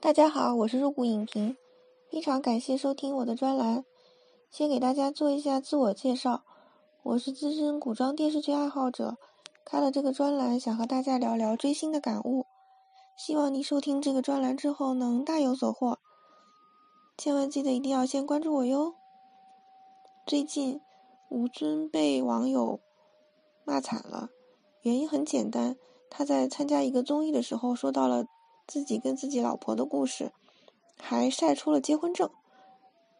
[0.00, 1.56] 大家好，我是入股影评，
[2.08, 3.84] 非常感谢收听我的专栏。
[4.48, 6.44] 先给大家做一下自我介绍，
[7.02, 9.16] 我是资深古装电视剧爱好者，
[9.64, 12.46] 开了这个专栏，想和大家聊聊追星的感悟。
[13.16, 15.98] 希望您收听这个专栏之后能大有所获。
[17.16, 18.94] 千万记得一定要先关注我哟。
[20.24, 20.80] 最近
[21.28, 22.78] 吴尊被网友
[23.64, 24.30] 骂惨了，
[24.82, 25.76] 原因很简单，
[26.08, 28.24] 他在参加一个综艺的时候说到了。
[28.68, 30.30] 自己跟自己老婆的故事，
[31.00, 32.30] 还晒出了结婚证。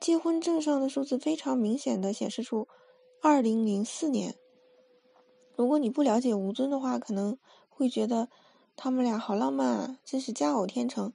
[0.00, 2.68] 结婚证上的数字非常明显的显示出
[3.20, 4.36] 二零零四年。
[5.56, 7.36] 如果你不了解吴尊的话，可能
[7.68, 8.28] 会觉得
[8.76, 11.12] 他们俩好浪漫啊，真是佳偶天成。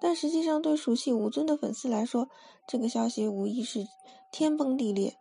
[0.00, 2.28] 但实际上，对熟悉吴尊的粉丝来说，
[2.66, 3.86] 这个消息无疑是
[4.30, 5.16] 天崩地裂。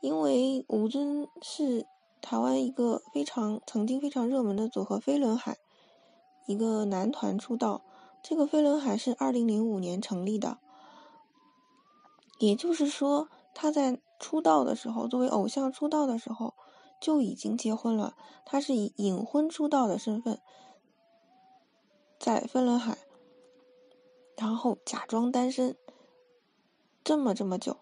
[0.00, 1.86] 因为吴尊是
[2.20, 5.56] 台湾一个非常曾经非常热门的组合飞轮海，
[6.46, 7.82] 一个男团出道。
[8.28, 10.58] 这个飞轮海是二零零五年成立的，
[12.40, 16.54] 也就是说，他在出道的时候，作为偶像出道的时候
[17.00, 18.16] 就已经结婚了。
[18.44, 20.40] 他是以隐婚出道的身份
[22.18, 22.98] 在飞轮海，
[24.36, 25.76] 然后假装单身
[27.04, 27.76] 这么这么久。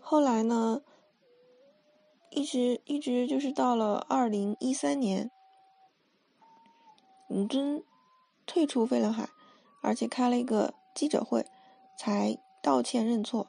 [0.00, 0.82] 后来呢，
[2.30, 5.32] 一直一直就是到了二零一三年，
[7.28, 7.82] 吴尊。
[8.48, 9.28] 退出飞轮海，
[9.82, 11.46] 而且开了一个记者会，
[11.98, 13.48] 才道歉认错，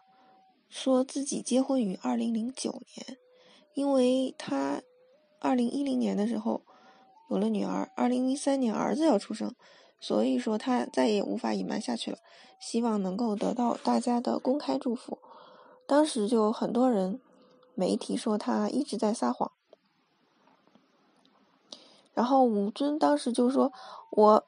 [0.68, 3.18] 说自己结婚于二零零九年，
[3.74, 4.82] 因为他
[5.40, 6.62] 二零一零年的时候
[7.30, 9.56] 有了女儿，二零一三年儿子要出生，
[10.02, 12.18] 所以说他再也无法隐瞒下去了，
[12.60, 15.18] 希望能够得到大家的公开祝福。
[15.88, 17.22] 当时就很多人
[17.74, 19.54] 媒体说他一直在撒谎，
[22.14, 23.72] 然后吴尊当时就说
[24.12, 24.46] 我。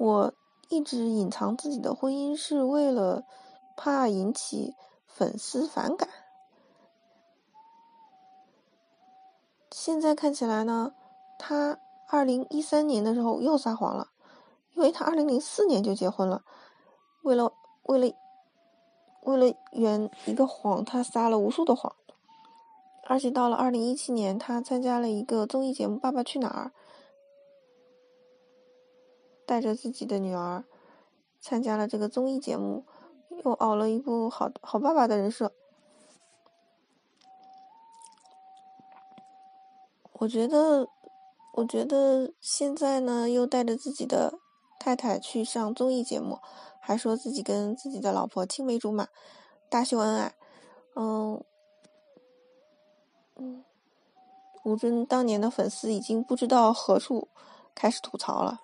[0.00, 0.32] 我
[0.70, 3.22] 一直隐藏自己的婚姻，是为了
[3.76, 6.08] 怕引起粉丝反感。
[9.70, 10.94] 现在看起来呢，
[11.38, 11.78] 他
[12.08, 14.08] 二零一三年的时候又撒谎了，
[14.72, 16.44] 因为他二零零四年就结婚了。
[17.20, 17.52] 为了
[17.82, 18.16] 为了
[19.24, 21.94] 为了圆一个谎，他撒了无数的谎。
[23.04, 26.72] 而且到了二零一七年，他参加了一个综艺节目《爸爸去哪儿》。
[29.50, 30.62] 带着自己的女儿
[31.40, 32.84] 参加了这个综艺节目，
[33.42, 35.52] 又熬了一部好好爸爸的人设。
[40.12, 40.86] 我觉得，
[41.54, 44.38] 我觉得现在呢，又带着自己的
[44.78, 46.38] 太太去上综艺节目，
[46.78, 49.08] 还说自己跟自己的老婆青梅竹马，
[49.68, 50.36] 大秀恩爱。
[50.94, 51.42] 嗯，
[53.34, 53.64] 嗯，
[54.62, 57.26] 吴尊当年的粉丝已经不知道何处
[57.74, 58.60] 开始吐槽了。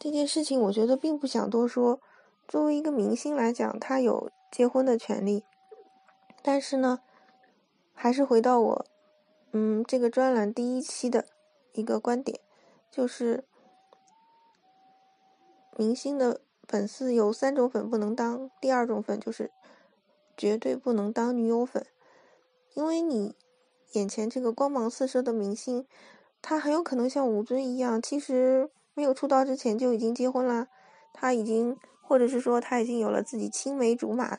[0.00, 2.00] 这件事情我觉得并不想多说。
[2.48, 5.44] 作为一个明星来讲，他有结婚的权利。
[6.42, 7.00] 但是呢，
[7.92, 8.86] 还是回到我，
[9.52, 11.26] 嗯，这个专栏第一期的
[11.72, 12.40] 一个观点，
[12.90, 13.44] 就是
[15.76, 18.50] 明星的粉丝有三种粉不能当。
[18.58, 19.52] 第二种粉就是
[20.34, 21.84] 绝对不能当女友粉，
[22.72, 23.36] 因为你
[23.92, 25.86] 眼前这个光芒四射的明星，
[26.40, 28.70] 他很有可能像吴尊一样，其实。
[28.94, 30.68] 没有出道之前就已经结婚了，
[31.12, 34.38] 他已经，或者是说他已经有了自己青梅竹马，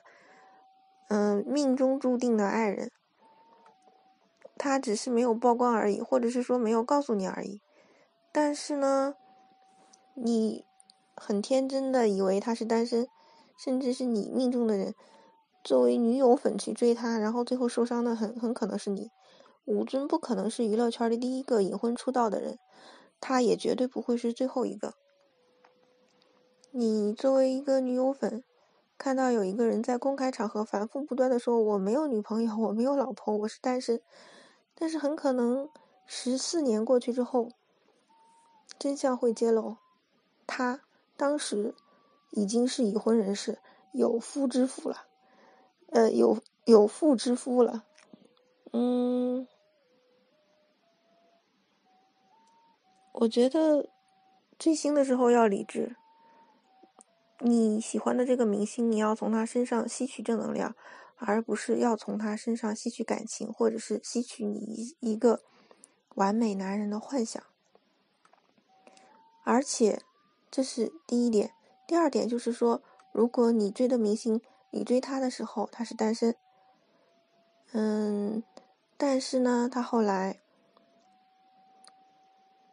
[1.07, 2.91] 嗯，命中注定的爱人，
[4.57, 7.61] 他只是没有曝光而已，或者是说没有告诉你而已。
[8.31, 9.15] 但是呢，
[10.13, 10.65] 你
[11.15, 13.07] 很天真的以为他是单身，
[13.57, 14.95] 甚至是你命中的人，
[15.63, 19.11] 作为女友粉去追他，然后最后受伤的很很可能是你。
[19.65, 22.57] 吴尊不可能是娱乐圈的第一个隐婚出道的人。
[23.21, 24.95] 他也绝对不会是最后一个。
[26.71, 28.43] 你作为一个女友粉，
[28.97, 34.01] 看到有一个人在公开场合反复不断的说“我没有女朋友，我没有老婆，我是单身”，
[34.73, 35.69] 但是很可能
[36.05, 37.49] 十四年过去之后，
[38.79, 39.77] 真相会揭露，
[40.47, 40.81] 他
[41.15, 41.75] 当时
[42.31, 43.59] 已经是已婚人士，
[43.91, 45.05] 有夫之妇了，
[45.91, 47.83] 呃，有有妇之夫了，
[48.71, 49.47] 嗯。
[53.21, 53.87] 我觉得
[54.57, 55.95] 追星的时候要理智。
[57.37, 60.75] 你喜欢的这个明星，你要从他身上吸取正能量，
[61.17, 65.41] 而不是要从他身上吸取感情，或者是吸取你一一个
[66.15, 67.43] 完美男人的幻想。
[69.43, 70.01] 而且，
[70.49, 71.53] 这是第一点。
[71.87, 72.81] 第二点就是说，
[73.11, 74.41] 如果你追的明星，
[74.71, 76.35] 你追他的时候他是单身，
[77.73, 78.43] 嗯，
[78.97, 80.39] 但是呢，他后来。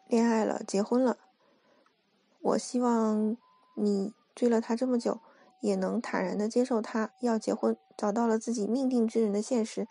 [0.08, 1.18] 恋爱了，结婚了。
[2.40, 3.36] 我希望
[3.74, 5.20] 你追了他这么久，
[5.60, 9.86] 也能坦然的接受他要结婚，找到了自己命定之人的现实，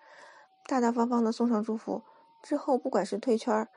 [0.66, 2.02] 大大方方的送上祝福。
[2.42, 3.68] 之后不管是退圈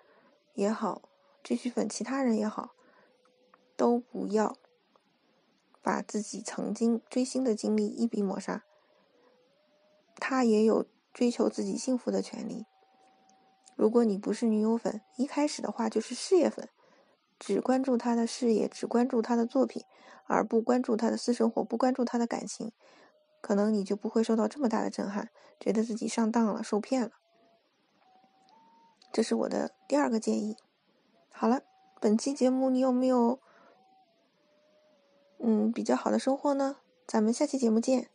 [0.54, 1.02] 也好，
[1.44, 2.70] 继续粉其他人也好，
[3.76, 4.56] 都不要
[5.82, 8.64] 把自己曾经追星的经历一笔抹杀。
[10.16, 12.64] 他也有追求自己幸福的权利。
[13.80, 16.68] 如果你不是女友粉，一开始的话就是事业粉，
[17.38, 19.82] 只关注他的事业，只关注他的作品，
[20.26, 22.72] 而不关注他的私生活，不关注他的感情，
[23.40, 27.12] 可能你就不会受到这么大的震撼，觉得自己上当了，受骗了。
[29.10, 30.58] 这是我的第二个建议。
[31.32, 31.62] 好了，
[32.02, 33.40] 本期节目你有没有
[35.38, 36.76] 嗯比较好的收获呢？
[37.06, 38.10] 咱们下期节目见。